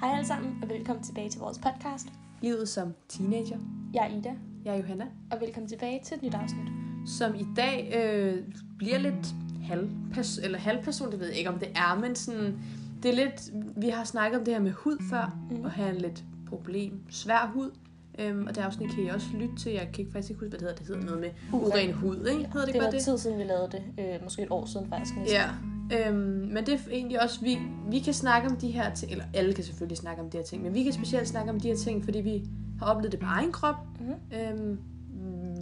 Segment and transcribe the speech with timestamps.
[0.00, 2.08] Hej alle sammen, og velkommen tilbage til vores podcast.
[2.42, 3.58] Livet som teenager.
[3.94, 4.32] Jeg er Ida,
[4.64, 6.68] Jeg er Johanna, og velkommen tilbage til et nyt afsnit.
[7.06, 8.42] som i dag øh,
[8.78, 12.58] bliver lidt halvpers eller halvperson, det ved jeg ikke, om det er, men sådan,
[13.02, 15.64] det er lidt, vi har snakket om det her med hud før, mm.
[15.64, 17.70] og have en lidt problem, svær hud.
[18.18, 19.72] Øhm, og det afsnit kan I også lytte til.
[19.72, 20.76] Jeg kan ikke faktisk ikke huske, hvad det hedder.
[20.76, 22.50] Det hedder noget med uren hud, ikke?
[22.52, 23.82] Hedder det, det var tid siden, vi lavede det.
[23.98, 25.16] Øh, måske et år siden faktisk.
[25.16, 25.36] næsten.
[25.36, 25.50] Ja,
[25.92, 26.16] øhm,
[26.52, 27.58] men det er egentlig også, vi,
[27.90, 30.44] vi kan snakke om de her ting, eller alle kan selvfølgelig snakke om de her
[30.44, 32.42] ting, men vi kan specielt snakke om de her ting, fordi vi
[32.78, 33.76] har oplevet det på egen krop.
[34.00, 34.14] Mhm.
[34.40, 34.78] Øhm,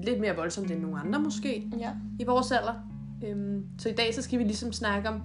[0.02, 1.91] lidt mere voldsomt end nogle andre måske ja.
[2.20, 2.74] i vores alder.
[3.27, 5.20] Øhm, så i dag så skal vi ligesom snakke om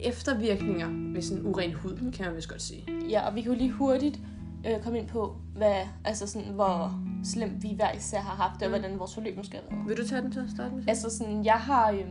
[0.00, 2.84] eftervirkninger ved sådan uren hud, kan man vist godt sige.
[3.10, 4.20] ja, og vi kan jo lige hurtigt
[4.66, 5.74] øh, komme ind på, hvad,
[6.04, 8.80] altså sådan, hvor slemt vi hver især har haft det, og Mm.
[8.80, 9.88] hvordan vores forløb måske har været.
[9.88, 10.84] Vil du tage den til at starte med?
[10.88, 11.90] Altså sådan, jeg har...
[11.90, 12.04] Øh,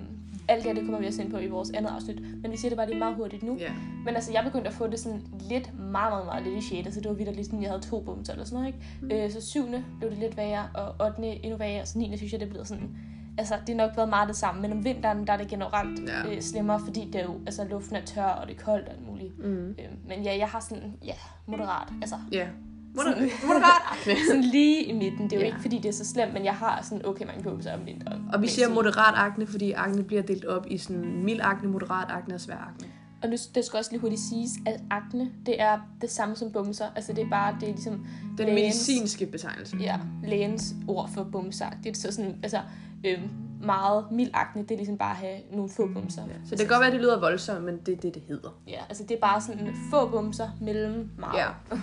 [0.48, 2.58] alt det her, det kommer vi også ind på i vores andet afsnit, men vi
[2.58, 3.58] siger det bare lige meget hurtigt nu.
[3.60, 3.72] Ja.
[4.06, 6.94] Men altså, jeg begyndte at få det sådan lidt, meget, meget, meget lidt i 6.
[6.94, 8.80] Så det var vildt sådan, jeg havde to bumser eller sådan noget, ikke?
[9.02, 9.12] Mm.
[9.12, 9.66] Øh, så 7.
[10.00, 11.46] blev det lidt værre, og 8.
[11.46, 12.18] endnu værre, og så 9.
[12.18, 12.90] synes jeg, det blev sådan...
[13.38, 16.10] Altså, det har nok været meget det samme, men om vinteren, der er det generelt
[16.10, 16.36] Ja.
[16.36, 18.94] øh, slemmere, fordi det er jo, altså, luften er tør, og det er koldt og
[18.94, 19.40] alt muligt.
[19.40, 19.70] Mm.
[19.70, 19.76] Øh,
[20.08, 21.14] men ja, jeg har sådan, ja,
[21.46, 22.48] moderat, altså, Ja.
[22.96, 24.14] Moder- Moderat akne.
[24.28, 25.24] sådan lige i midten.
[25.24, 25.46] Det er jo Ja.
[25.48, 28.22] ikke, fordi det er så slemt, men jeg har sådan okay mange bumser om vinteren.
[28.34, 32.08] Og vi siger moderat akne, fordi akne bliver delt op i sådan mild akne, moderat
[32.12, 32.88] akne og svær akne.
[33.24, 36.52] Og nu, det skal også lige hurtigt siges, at akne, det er det samme som
[36.52, 36.86] bumser.
[36.96, 38.06] Altså, det er bare, det er ligesom
[38.38, 39.78] Den lægens- medicinske betegnelse.
[39.80, 41.98] ja, lægens ord for bumsagtigt.
[41.98, 42.60] Så sådan, altså,
[43.06, 43.18] øh,
[43.64, 46.22] meget mild akne, det er ligesom bare at have nogle få bumser.
[46.22, 46.34] Ja.
[46.46, 48.50] Så det kan godt være, at det lyder voldsomt, men det er det, det hedder.
[48.68, 51.38] Ja, altså det er bare sådan få bumser mellem meget.
[51.40, 51.48] Ja.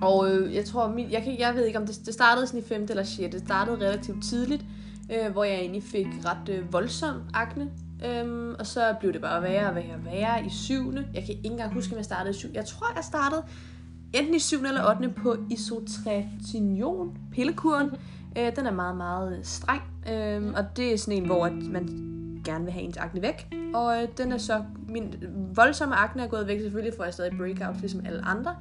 [0.00, 2.60] Og øh, jeg tror, min, jeg, kan, jeg ved ikke, om det, det startede sådan
[2.60, 2.86] i 5.
[2.90, 3.32] eller 6.
[3.32, 4.64] Det startede relativt tidligt,
[5.12, 7.70] øh, hvor jeg egentlig fik ret øh, voldsom akne.
[8.06, 10.92] Øhm, og så blev det bare værre og værre og værre i 7.
[11.14, 12.48] Jeg kan ikke engang huske, om jeg startede i 7.
[12.54, 13.42] Jeg tror, jeg startede
[14.12, 14.56] enten i 7.
[14.56, 15.08] eller 8.
[15.08, 17.90] på isotretinion, pillekuren.
[18.38, 19.82] Øh, den er meget, meget øh, streng.
[20.12, 21.88] Øhm, og det er sådan en, hvor at man
[22.44, 23.54] gerne vil have ens akne væk.
[23.74, 25.14] Og øh, den er så, min
[25.54, 26.60] voldsomme akne er gået væk.
[26.60, 28.56] Selvfølgelig får jeg stadig breakout, ligesom alle andre.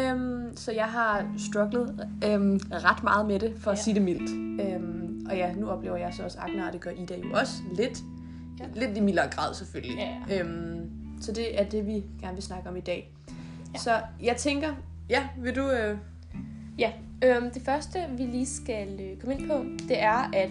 [0.00, 3.82] Øhm, så jeg har strugglet øhm, ret meget med det, for at Ja.
[3.82, 4.60] sige det mildt.
[4.60, 7.52] Øhm, og ja, nu oplever jeg så også akne, og det gør Ida jo også
[7.76, 7.98] lidt.
[8.60, 8.64] Ja.
[8.74, 9.96] Lidt i mildere grad selvfølgelig.
[10.28, 10.40] Ja.
[10.40, 10.90] Øhm,
[11.20, 13.12] så det er det, vi gerne vil snakke om i dag.
[13.28, 13.32] Ja.
[13.74, 13.78] Ja.
[13.78, 14.72] Så jeg tænker,
[15.10, 15.70] ja, vil du...
[15.70, 15.98] Øh,
[16.78, 16.92] ja.
[17.24, 20.50] Øhm, det første, vi lige skal øh, komme ind på, det er, at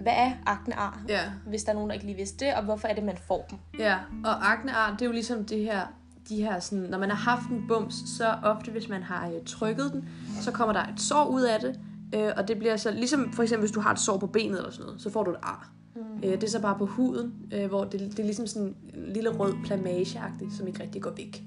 [0.00, 1.02] hvad er aknear?
[1.08, 3.16] ja, Hvis der er nogen, der ikke lige vidste det, og hvorfor er det, man
[3.16, 3.58] får dem?
[3.78, 3.94] ja,
[4.24, 5.80] og aknear, det er jo ligesom det her,
[6.28, 9.44] de her sådan, når man har haft en bums, så ofte hvis man har øh,
[9.46, 10.08] trykket den,
[10.40, 11.80] så kommer der et sår ud af det,
[12.14, 14.58] øh, og det bliver så, ligesom for eksempel hvis du har et sår på benet
[14.58, 15.70] eller sådan noget, så får du et ar.
[15.96, 16.00] Mm.
[16.24, 19.12] Øh, det er så bare på huden, øh, hvor det, det er ligesom sådan en
[19.14, 21.44] lille rød plamageagtigt, som ikke rigtig går væk.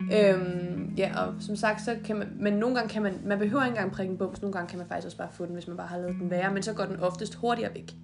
[0.00, 3.64] Øhm, ja, og som sagt, så kan man, men nogle gange kan man, man behøver
[3.64, 5.66] ikke engang prikke en bums, nogle gange kan man faktisk også bare få den, hvis
[5.68, 7.96] man bare har lavet den være, men så går den oftest hurtigere væk,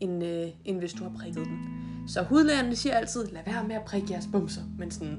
[0.00, 1.58] end, øh, end hvis du har prikket den.
[2.06, 5.18] Så hudlægerne siger altid, lad være med at prikke jeres bumser, men sådan,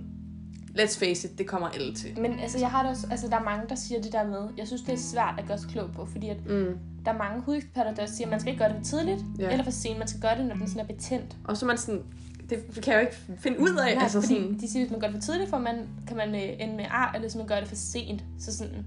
[0.78, 2.20] let's face it, det kommer alle til.
[2.20, 4.50] Men altså, jeg har det også, altså, der er mange, der siger det der med,
[4.58, 6.78] jeg synes, det er svært at gøre sig klog på, fordi at Mm.
[7.06, 9.52] der er mange hudeksperter, der siger, at man skal ikke gøre det for tidligt, Ja.
[9.52, 9.98] eller for sent.
[10.00, 11.36] Man skal gøre det, når den sådan er betændt.
[11.44, 12.02] Og så man sådan,
[12.50, 13.94] det kan jeg jo ikke finde ud af.
[13.96, 15.88] Nej, altså fordi sådan, de siger, at hvis man gør det for tidligt, for man,
[16.08, 18.86] kan man øh, ende med ar, eller hvis man gør det for sent, så sådan,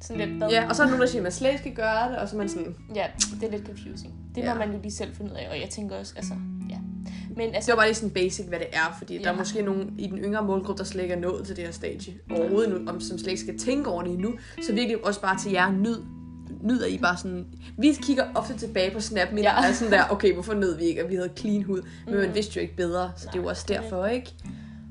[0.00, 0.52] sådan lidt bedre.
[0.52, 2.18] ja, og så er der nogen, der siger, at man slet ikke skal gøre det,
[2.18, 3.06] og så man sådan, ja,
[3.40, 4.14] det er lidt confusing.
[4.34, 4.54] Det Ja.
[4.54, 6.34] må man jo lige selv finde ud af, og jeg tænker også, altså.
[7.38, 9.22] Men altså, Det var bare lige sådan basic, hvad det er, fordi ja.
[9.22, 11.64] der er måske nogen i den yngre målgruppe, der slet ikke er nået til det
[11.64, 14.34] her stadie overhovedet nu, om, som slet ikke skal tænke over det endnu.
[14.66, 15.96] Så virkelig også bare til jer, nyd,
[16.62, 17.46] nyder I bare sådan...
[17.78, 19.62] Vi kigger ofte tilbage på Snap, men Ja.
[19.68, 21.82] er sådan der, okay, hvorfor nød vi ikke, at vi havde clean hud?
[22.06, 22.20] Men Mm.
[22.20, 24.34] man vidste jo ikke bedre, så det er Nej, også det er derfor, ikke?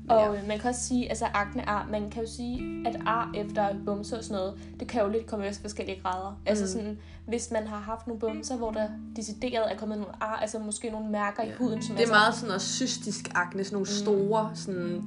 [0.08, 3.68] Og man kan også sige, altså akne ar, man kan jo sige, at ar efter
[3.86, 6.30] bumser og sådan noget, det kan jo lidt komme i forskellige grader.
[6.30, 6.46] Mm.
[6.46, 6.68] Altså Mm.
[6.70, 6.98] sådan,
[7.28, 10.90] hvis man har haft nogle bumser, hvor der decideret er kommet nogle ar, altså måske
[10.90, 11.48] nogle mærker ja.
[11.48, 11.56] i Ja.
[11.58, 15.02] huden, som Det er altså, meget sådan noget cystisk akne, sådan nogle store, sådan,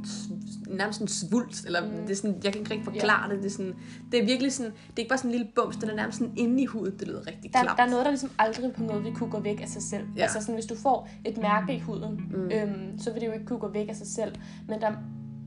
[0.70, 1.88] nærmest sådan svulst, eller Mm.
[1.88, 2.02] mm.
[2.02, 3.74] det er sådan, jeg kan ikke rigtig forklare det, det er, sådan,
[4.12, 6.18] det er virkelig sådan, det er ikke bare sådan en lille bums, den er nærmest
[6.18, 7.78] sådan inde i huden, det lyder rigtig der, klamt.
[7.78, 10.04] der er noget, der ligesom aldrig på noget vil kunne gå væk af sig selv.
[10.04, 10.18] Ja.
[10.18, 10.22] Ja.
[10.24, 12.40] Altså sådan, hvis du får et mærke i huden, mm.
[12.40, 12.52] Mm.
[12.52, 14.36] øhm, så vil det jo ikke kunne gå væk af sig selv.
[14.68, 14.96] Men der er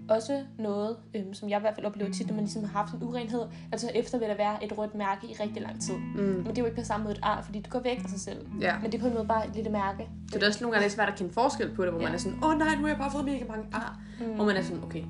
[0.09, 2.95] også noget, øhm, som jeg i hvert fald oplever tit, når man ligesom har haft
[2.95, 3.43] en urenhed,
[3.73, 5.95] altså efter vil der være et rødt mærke i rigtig lang tid.
[5.95, 6.23] Mm.
[6.23, 8.11] Men det er jo ikke på samme måde et ar, fordi det går væk af
[8.11, 8.47] sig selv.
[8.61, 8.75] Ja.
[8.83, 10.09] Men det er på en måde bare et lille mærke.
[10.33, 12.07] Så det er også nogle gange lidt svært at kende forskel på det, hvor Ja.
[12.07, 14.01] man er sådan, åh oh, nej, nu har jeg bare fået mega mange ar.
[14.21, 14.27] Mm.
[14.35, 15.05] Hvor man er sådan, okay,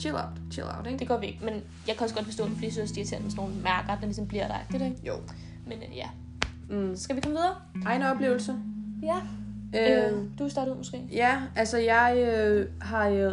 [0.00, 0.98] chill out, chill out, ikke?
[0.98, 1.54] Det går væk, men
[1.86, 4.26] jeg kan også godt forstå, at fordi synes, det er sådan nogle mærker, der ligesom
[4.26, 4.54] bliver der.
[4.68, 5.06] Det er det ikke?
[5.06, 5.14] Jo.
[5.66, 6.08] Men øh, ja.
[6.70, 6.96] Mm.
[6.96, 7.54] Skal vi komme videre?
[7.86, 8.54] Egne oplevelser.
[9.02, 9.16] Ja.
[9.16, 11.08] Øh, Øh, du starter ud måske.
[11.12, 13.32] Ja, altså jeg øh, har øh,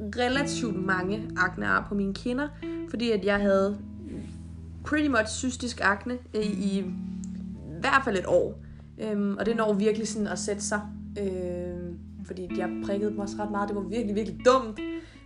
[0.00, 2.48] relativt mange aknear på mine kinder,
[2.90, 3.78] fordi at jeg havde
[4.84, 6.84] pretty much cystisk akne i, i, i
[7.80, 8.60] hvert fald et år.
[8.98, 10.80] Øhm, og det når virkelig sådan at sætte sig.
[11.18, 13.68] Øhm, fordi jeg prikkede dem også ret meget.
[13.68, 14.80] Det var virkelig, virkelig dumt.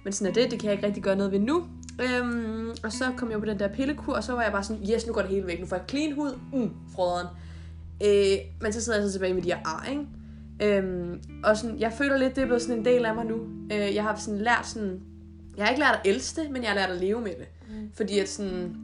[0.04, 0.50] Men sådan er det.
[0.50, 1.64] Det kan jeg ikke rigtig gøre noget ved nu.
[2.00, 4.82] Øhm, og så kom jeg på den der pillekur, og så var jeg bare sådan,
[4.94, 5.60] yes, nu går det hele væk.
[5.60, 6.38] Nu får jeg clean hud.
[6.52, 7.26] Mm, frøderen.
[8.04, 10.06] Øh, men så sidder jeg så tilbage med de her ar, ikke?
[10.62, 13.36] Øhm, og sådan, jeg føler lidt, det er blevet sådan en del af mig nu.
[13.72, 15.00] Øh, jeg har sådan lært sådan,
[15.56, 17.48] jeg har ikke lært at elske det, men jeg har lært at leve med det.
[17.68, 17.90] Mm.
[17.94, 18.76] Fordi at sådan,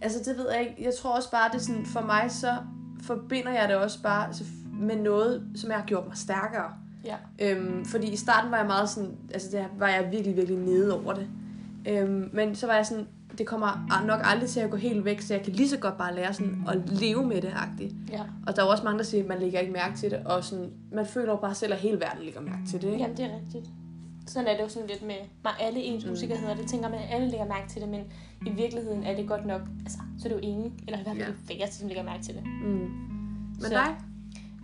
[0.00, 2.56] altså det ved jeg ikke, jeg tror også bare, det er sådan, for mig så
[3.02, 4.32] forbinder jeg det også bare
[4.80, 6.72] med noget, som jeg har gjort mig stærkere.
[7.04, 7.16] Ja.
[7.38, 11.00] Øhm, fordi i starten var jeg meget sådan, altså der var jeg virkelig, virkelig nede
[11.00, 11.28] over det.
[11.88, 13.06] Øhm, men så var jeg sådan,
[13.38, 15.98] det kommer nok aldrig til at gå helt væk, så jeg kan lige så godt
[15.98, 17.94] bare lære sådan at leve med det, agtigt.
[18.10, 18.20] Ja.
[18.46, 20.18] Og der er jo også mange, der siger, at man lægger ikke mærke til det,
[20.26, 22.88] og sådan, man føler jo bare selv, at hele verden lægger mærke til det.
[22.88, 22.98] Ikke?
[23.02, 23.66] Jamen, det er rigtigt.
[24.26, 26.12] Sådan er det jo sådan lidt med, med alle ens Mm.
[26.12, 26.54] usikkerheder.
[26.54, 28.00] Det tænker man, at alle lægger mærke til det, men
[28.46, 31.16] i virkeligheden er det godt nok, altså, så er det jo ingen, eller i hvert
[31.16, 31.54] fald Ja.
[31.54, 32.42] færreste, som lægger mærke til det.
[32.44, 32.70] Mm.
[32.70, 33.96] Men Så- dig?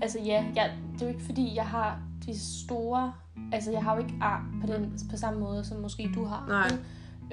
[0.02, 3.12] Altså ja, jeg, det er jo ikke fordi, jeg har de store...
[3.52, 6.44] Altså jeg har jo ikke ar på, den, på samme måde, som måske du har.
[6.48, 6.68] Nej.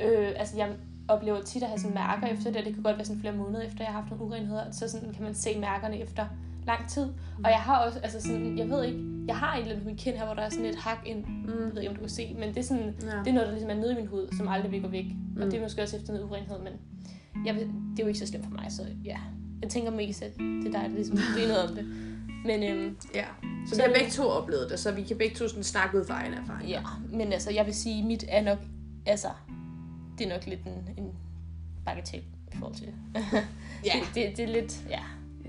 [0.06, 0.70] Øh, altså jeg
[1.08, 3.36] oplever tit at have sådan mærker efter det, og det kan godt være sådan flere
[3.36, 6.26] måneder efter, jeg har haft nogle urenheder, så sådan kan man se mærkerne efter
[6.68, 7.04] lang tid.
[7.44, 10.16] Og jeg har også, altså sådan, jeg ved ikke, jeg har et eller min kind
[10.16, 11.52] her, hvor der er sådan et hak ind, Mm.
[11.52, 13.08] jeg ved ikke, om du kan se, men det er sådan, Ja.
[13.08, 15.06] det er noget, der ligesom er nede i min hud, som aldrig vil gå væk.
[15.36, 15.42] Mm.
[15.42, 16.74] Og det er måske også efter noget urenhed, men
[17.46, 19.18] jeg ved, det er jo ikke så slemt for mig, så ja.
[19.62, 21.86] Jeg tænker mest, at det er dig, der ligesom ved noget om det.
[22.46, 23.26] Men øhm, Ja.
[23.68, 25.64] Så, Så vi har er begge to oplevet det, så vi kan begge to sådan
[25.64, 26.70] snakke ud fra egen erfaring.
[26.70, 26.82] ja,
[27.14, 28.58] men altså, jeg vil sige, mit er nok,
[29.06, 29.28] altså,
[30.18, 31.12] det er nok lidt en, en
[31.86, 32.20] bagatel
[32.54, 32.94] i forhold til det.
[33.86, 33.92] Ja.
[33.94, 35.00] det, det, det, er lidt, ja.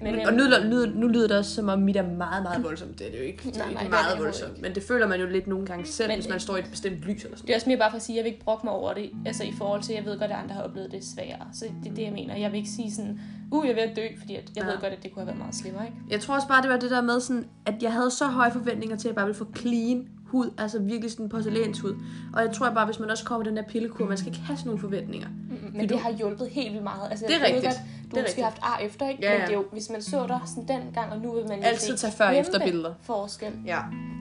[0.02, 2.64] Men, øhm, og nu, lyder, nu lyder det også som om mit er meget, meget
[2.64, 2.98] voldsomt.
[2.98, 4.42] Det er det jo ikke, det er Nej, ikke nej, det er meget det voldsomt.
[4.42, 6.58] overhovedet Men det føler man jo lidt nogle gange selv, Men- hvis man står i
[6.60, 8.24] et bestemt lys eller sådan Det er også mere bare for at sige, at jeg
[8.24, 10.36] vil ikke brokke mig over det, altså i forhold til, at jeg ved godt, at
[10.36, 11.46] andre har oplevet det sværere.
[11.52, 12.36] Så det er det, jeg mener.
[12.36, 13.20] Jeg vil ikke sige sådan,
[13.52, 14.70] uh, jeg er ved at dø, fordi at jeg Ja.
[14.70, 15.96] ved godt, at det kunne have været meget slemmere, ikke?
[16.10, 18.52] Jeg tror også bare, det var det der med, sådan, at jeg havde så høje
[18.52, 21.94] forventninger til, at jeg bare ville få clean hud, altså virkelig sådan porcelænshud.
[22.34, 24.40] Og jeg tror bare, hvis man også kommer med den her pillekur, man skal ikke
[24.44, 25.28] have sådan nogle forventninger.
[25.28, 27.10] Mm, Men du- det har hjulpet helt vildt meget.
[27.10, 27.64] Altså, Det er jeg rigtigt.
[27.64, 29.22] Godt, du Det har måske haft ar efter, ikke?
[29.24, 29.46] Ja, Men ja.
[29.46, 32.12] det er jo, hvis man så dig sådan dengang, og nu vil man Altid tage
[32.12, 32.94] før- og kæmpe efterbilleder.
[33.02, 33.52] forskel.
[33.66, 33.78] Ja,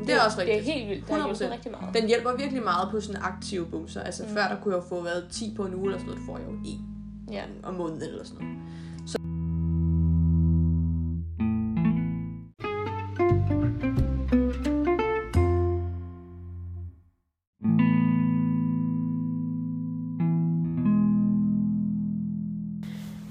[0.07, 0.63] det er også rigtigt.
[0.65, 1.07] Det er helt vildt.
[1.07, 1.27] Det har 100%.
[1.39, 1.95] hjulpet rigtig meget.
[1.95, 4.01] Den hjælper virkelig meget på sådan aktive bumser.
[4.01, 4.29] Altså Mm.
[4.29, 4.35] mm.
[4.35, 6.25] før der kunne jeg jo få været 10 på en uge eller sådan noget, du
[6.31, 6.79] får jeg jo en
[7.31, 7.41] Ja.
[7.63, 8.57] om måneden eller sådan noget.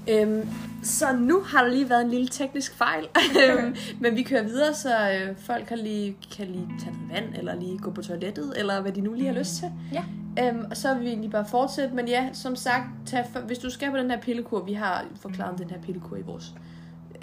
[0.09, 0.49] Øhm,
[0.83, 3.07] så nu har der lige været en lille teknisk fejl,
[3.49, 7.35] Øhm, men vi kører videre, så øh, folk kan lige, kan lige tage noget vand,
[7.37, 9.71] eller lige gå på toilettet, eller hvad de nu lige har lyst til.
[9.93, 10.03] Ja.
[10.47, 13.69] Øhm, og så vil vi egentlig bare fortsætte, men ja, som sagt, tag, hvis du
[13.69, 16.53] skal på den her pillekur, vi har forklaret om den her pillekur i vores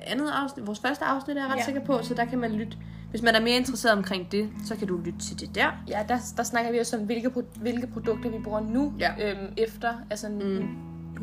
[0.07, 1.65] andet afsnit, vores første afsnit er jeg ret Ja.
[1.65, 2.77] sikker på, så der kan man lytte.
[3.11, 5.83] Hvis man er mere interesseret omkring det, så kan du lytte til det der.
[5.89, 7.31] Ja, der, der snakker vi også om, hvilke,
[7.61, 9.31] hvilke produkter vi bruger nu, Ja.
[9.31, 10.69] øhm, efter, altså, mm.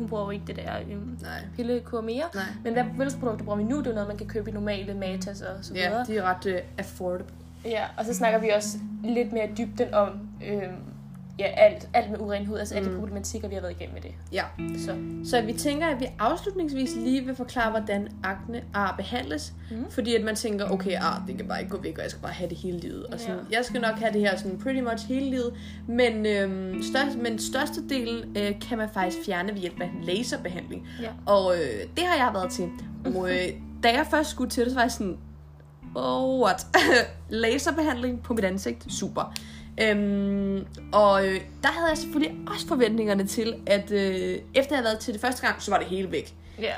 [0.00, 1.18] Hun bruger jo ikke det der øhm,
[1.56, 2.44] pillekur mere, Nej.
[2.64, 3.78] men hvad, hvilke produkter bruger vi nu?
[3.78, 5.98] Det er jo noget, man kan købe i normale matas og så videre.
[5.98, 7.34] Ja, de er ret uh, affordable.
[7.64, 10.08] Ja, og så snakker vi også lidt mere dybden om
[10.46, 10.76] øhm,
[11.40, 12.78] ja, alt, alt med uren hud, altså mm.
[12.78, 14.12] alle de problematikker, vi har været igennem med det.
[14.32, 14.44] Ja.
[14.78, 19.52] Så Så vi tænker, at vi afslutningsvis lige vil forklare, hvordan akne ar behandles.
[19.70, 19.90] Mm.
[19.90, 22.22] Fordi at man tænker, okay, ar, det kan bare ikke gå væk, og jeg skal
[22.22, 23.06] bare have det hele livet.
[23.06, 23.56] Og sådan, Ja.
[23.56, 25.54] Jeg skal nok have det her sådan pretty much hele livet.
[25.86, 30.88] Men, øhm, størst, men størstedelen øh, kan man faktisk fjerne ved hjælp af laserbehandling.
[31.02, 31.08] Ja.
[31.26, 32.68] Og øh, det har jeg været til.
[33.04, 33.48] Og øh,
[33.82, 35.18] da jeg først skulle til det, så var jeg sådan,
[35.94, 36.66] oh what?
[37.28, 39.34] Laserbehandling på mit ansigt, super.
[39.82, 44.84] Øhm, og øh, der havde jeg selvfølgelig også forventningerne til, at øh, efter jeg havde
[44.84, 46.34] været til det første gang, så var det hele væk.
[46.58, 46.74] ja.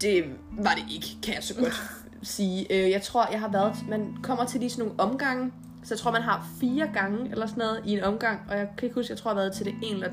[0.00, 0.24] Det
[0.58, 1.82] var det ikke, kan jeg så godt
[2.22, 2.72] sige.
[2.72, 5.52] Øh, jeg tror, jeg har været, man kommer til lige sådan nogle omgange,
[5.84, 8.68] så jeg tror, man har fire gange eller sådan noget i en omgang, og jeg
[8.78, 10.08] kan ikke huske, jeg tror, jeg har været til det en eller,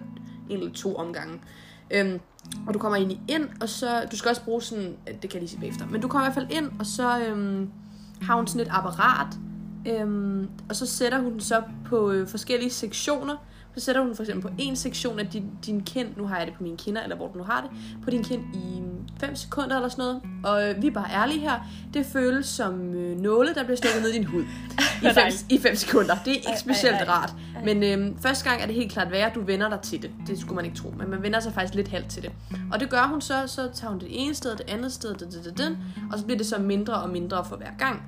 [0.49, 1.39] en eller to omgange.
[1.91, 2.19] Øhm,
[2.67, 5.39] og du kommer egentlig ind, og så, du skal også bruge sådan, det kan jeg
[5.39, 7.69] lige sige bagefter, men du kommer i hvert fald ind, og så øhm,
[8.21, 9.27] har hun sådan et apparat,
[9.87, 13.35] øhm, og så sætter hun den så på øh, forskellige sektioner,
[13.79, 16.47] så sætter hun for eksempel på en sektion af din, din kind, nu har jeg
[16.47, 18.81] det på mine kinder, eller hvor du nu har det, på din kind i
[19.19, 20.21] 5 sekunder eller sådan noget.
[20.43, 21.59] Og øh, vi er bare ærlige her,
[21.93, 24.43] det føles som øh, nåle, der bliver stukket ned i din hud.
[25.01, 25.29] I 5 Nej.
[25.49, 26.15] i fem sekunder.
[26.25, 27.09] Det er ikke Ej, specielt ej, ej.
[27.09, 27.33] rart.
[27.65, 30.11] Men øh, første gang er det helt klart værre, at du vender dig til det.
[30.27, 32.31] Det skulle man ikke tro, men man vender sig faktisk lidt halvt til det.
[32.71, 35.27] Og det gør hun så, så tager hun det ene sted, det andet sted, det,
[35.33, 35.77] det, det, det,
[36.11, 38.01] og så bliver det så mindre og mindre for hver gang.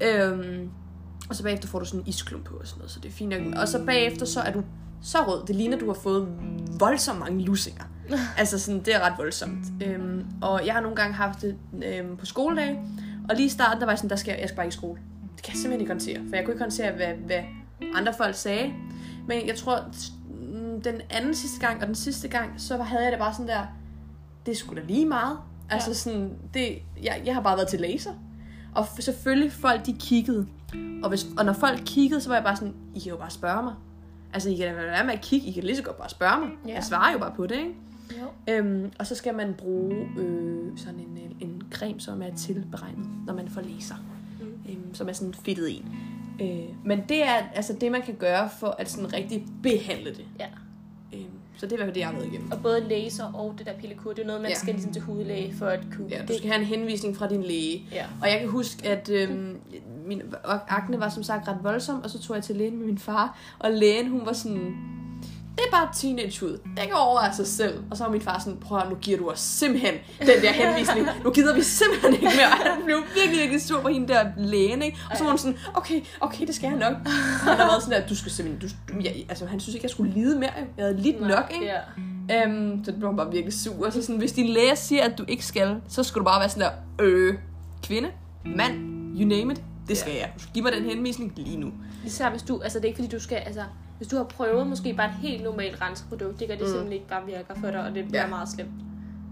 [0.00, 0.70] Øhm,
[1.28, 3.12] Og så bagefter får du sådan en isklump på og sådan noget, så det er
[3.12, 3.60] fint nok.
[3.60, 4.62] Og så bagefter, så er du
[5.02, 5.46] så rød.
[5.46, 6.28] Det ligner, du har fået
[6.78, 7.84] voldsomt mange lusinger.
[8.38, 9.66] altså sådan, det er ret voldsomt.
[9.86, 12.80] Øhm, og jeg har nogle gange haft det øhm, på skoledage,
[13.28, 14.74] og lige i starten, der var jeg sådan, der skal jeg, jeg skal bare ikke
[14.74, 15.00] i skole.
[15.36, 17.40] Det kan jeg simpelthen ikke håndtere, for jeg kunne ikke håndtere, hvad, hvad
[17.94, 18.72] andre folk sagde.
[19.28, 19.80] Men jeg tror,
[20.28, 23.48] mm, den anden sidste gang og den sidste gang, så havde jeg det bare sådan
[23.48, 23.62] der,
[24.46, 25.38] det sgu da lige meget.
[25.70, 25.94] Altså Ja.
[25.94, 28.10] sådan, det, jeg, jeg har bare været til laser.
[28.74, 30.46] Og selvfølgelig folk, de kiggede.
[31.02, 33.30] Og, hvis, og når folk kiggede, så var jeg bare sådan, I kan jo bare
[33.30, 33.74] spørge mig.
[34.32, 36.40] Altså, I kan da være med at kigge, I kan lige så godt bare spørge
[36.40, 36.50] mig.
[36.66, 36.74] Ja.
[36.74, 37.74] Jeg svarer jo bare på det, ikke?
[38.20, 38.54] Jo.
[38.54, 43.06] Øhm, og så skal man bruge øh, sådan en, en, en creme, som er tilberegnet,
[43.26, 43.94] når man får laser.
[44.40, 44.72] Mm.
[44.72, 45.96] Øhm, som er sådan fedtet en.
[46.40, 50.24] Øh, men det er altså det, man kan gøre for at sådan rigtig behandle det.
[50.40, 50.46] Ja.
[51.12, 52.52] Øhm, så det er i hvert fald det, jeg har været igennem.
[52.52, 54.56] Og både laser og det der pillekur, det er noget, man Ja.
[54.58, 56.06] skal ligesom til hudlæge for at kunne...
[56.10, 57.82] Ja, du skal have en henvisning fra din læge.
[57.92, 58.04] Ja.
[58.22, 59.58] Og jeg kan huske, at øhm,
[60.06, 60.22] min
[60.68, 63.38] akne var som sagt ret voldsom, og så tog jeg til lægen med min far,
[63.58, 64.74] og lægen, hun var sådan,
[65.56, 66.50] det er bare teenagehud.
[66.50, 67.84] Det går over af sig selv.
[67.90, 70.52] Og så var min far sådan, prøv at, nu giver du os simpelthen den der
[70.52, 71.06] henvisning.
[71.24, 72.46] Nu gider vi simpelthen ikke mere.
[72.46, 74.98] Og han blev virkelig, virkelig sur på hende der lægen, ikke?
[75.10, 76.92] Og så var hun sådan, okay, okay, det skal jeg nok.
[77.04, 79.84] Og han har været sådan der, du skal simpelthen, du, jeg, altså han synes ikke,
[79.84, 80.50] jeg skulle lide mere.
[80.76, 81.66] Jeg havde lidt nok, ikke?
[81.66, 82.44] Ja.
[82.44, 83.90] Øhm, så det blev bare virkelig sur.
[83.90, 86.48] Så sådan, hvis din læge siger, at du ikke skal, så skal du bare være
[86.48, 87.34] sådan der, øh,
[87.82, 88.08] kvinde,
[88.44, 88.74] mand,
[89.20, 90.32] you name it, det skal jeg.
[90.34, 91.72] Du skal give mig den henvisning lige nu.
[92.06, 93.62] Især hvis du, altså det er ikke fordi du skal, altså
[93.96, 96.66] hvis du har prøvet måske bare et helt normalt renseprodukt, det gør det Mm.
[96.66, 96.70] mm.
[96.70, 98.26] simpelthen ikke bare virker for dig, og det bliver Ja.
[98.28, 98.70] meget slemt.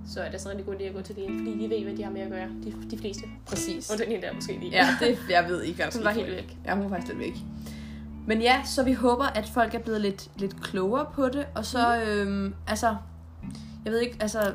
[0.09, 1.97] Så er det altså rigtig god idé at gå til lægen, fordi de ved, hvad
[1.97, 3.23] de har med at gøre, de, de fleste.
[3.47, 3.90] Præcis.
[3.90, 4.71] Og den ene der måske lige.
[4.73, 6.57] Ja, det, jeg ved ikke, hvad Hun var skete helt væk.
[6.66, 7.37] Ja, hun var faktisk lidt væk.
[8.26, 11.47] Men ja, så vi håber, at folk er blevet lidt, lidt klogere på det.
[11.54, 12.11] Og så, Mhm.
[12.28, 12.97] øhm, altså,
[13.85, 14.52] jeg ved ikke, altså,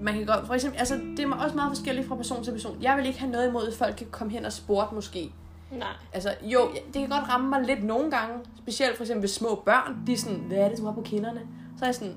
[0.00, 2.76] man kan godt, for eksempel, altså, det er også meget forskelligt fra person til person.
[2.82, 5.30] Jeg vil ikke have noget imod, at folk kan komme hen og spurgte måske.
[5.70, 5.88] Nej.
[6.12, 8.34] Altså, jo, det kan godt ramme mig lidt nogle gange.
[8.58, 9.96] Specielt for eksempel ved små børn.
[10.06, 11.40] De er sådan, hvad er det, du har på kinderne?
[11.78, 12.16] Så er jeg sådan,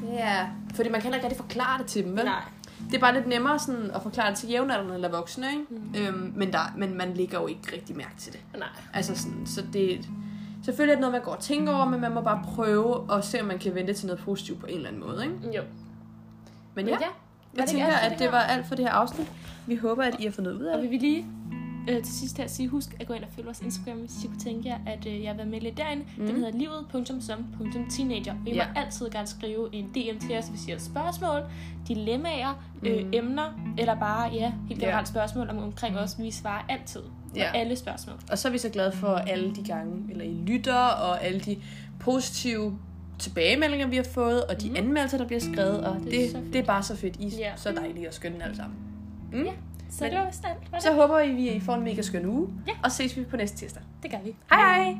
[0.00, 0.46] det er...
[0.74, 2.24] Fordi man kan heller ikke rigtig forklare det til dem, vel?
[2.24, 2.42] Nej.
[2.86, 5.64] Det er bare lidt nemmere sådan at forklare det til jævnaldrende eller voksne, ikke?
[5.70, 5.94] Mm.
[5.98, 8.40] Øhm, men, der, men man lægger jo ikke rigtig mærke til det.
[8.58, 8.68] Nej.
[8.94, 10.08] Altså sådan, så det...
[10.64, 13.24] Selvfølgelig er det noget, man går og tænker over, men man må bare prøve at
[13.24, 15.56] se, om man kan vente til noget positivt på en eller anden måde, ikke?
[15.56, 15.62] Jo.
[16.74, 17.06] Men Men ja, ja,
[17.60, 19.32] jeg tænker, at det var alt for det her afsnit.
[19.66, 20.90] Vi håber, at I har fundet ud af Og det.
[20.90, 21.26] vi vil lige
[21.88, 24.26] øh, til sidst her sige, husk at gå ind og følge vores Instagram, hvis I
[24.26, 26.04] kunne tænke jer, at øh, jeg har været med lidt derinde.
[26.18, 26.26] Mm.
[26.26, 28.32] Den hedder livet.som.teenager.
[28.32, 28.66] Og I Ja.
[28.74, 31.40] må altid gerne skrive en DM til os, hvis I har spørgsmål,
[31.88, 33.10] dilemmaer, øh, Mhm.
[33.12, 34.86] emner, eller bare ja, helt Ja.
[34.86, 36.16] generelt spørgsmål om, omkring os.
[36.18, 37.50] Vi svarer altid på Ja.
[37.54, 38.16] alle spørgsmål.
[38.30, 41.40] Og så er vi så glade for alle de gange, eller I lytter, og alle
[41.40, 41.56] de
[42.00, 42.78] positive
[43.18, 44.76] tilbagemeldinger, vi har fået, og de Mhm.
[44.76, 47.16] anmeldelser, der bliver skrevet, og Det er det, så det, er bare så fedt.
[47.16, 47.52] I er Ja.
[47.56, 48.78] så dejlige og skønne alle sammen.
[49.32, 49.42] Mm.
[49.42, 49.52] Ja.
[49.90, 50.26] Så Men- det var
[50.74, 50.82] det?
[50.82, 52.72] Så håber vi, at I får en mega skøn uge, Ja.
[52.84, 53.82] og ses vi på næste tirsdag.
[54.02, 54.36] det gør vi.
[54.50, 54.96] Hej hej!